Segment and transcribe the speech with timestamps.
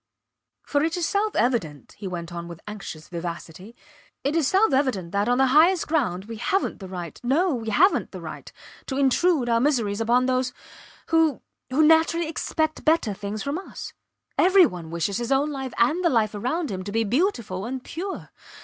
[0.63, 3.75] For it is self evident, he went on with anxious vivacity,
[4.23, 7.69] it is self evident that, on the highest ground we havent the right no, we
[7.69, 8.51] havent the right
[8.87, 10.53] to intrude our miseries upon those
[11.09, 13.93] who who naturally expect better things from us.
[14.39, 17.83] Every one wishes his own life and the life around him to be beautiful and
[17.83, 18.31] pure.